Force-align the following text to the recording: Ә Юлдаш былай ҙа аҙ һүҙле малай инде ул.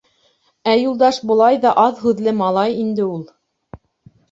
Ә 0.71 0.73
Юлдаш 0.79 1.19
былай 1.33 1.59
ҙа 1.67 1.75
аҙ 1.83 2.03
һүҙле 2.07 2.35
малай 2.41 2.75
инде 2.87 3.09
ул. 3.13 3.23